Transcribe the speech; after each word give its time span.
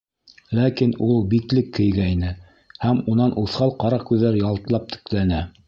Ләкин 0.59 0.93
ул 1.07 1.19
битлек 1.33 1.69
кейгәйне, 1.79 2.33
һәм 2.87 3.03
унан 3.15 3.37
уҫал 3.43 3.77
ҡара 3.85 4.01
күҙҙәр 4.09 4.39
ялтлап 4.43 4.93
текләне. 4.95 5.47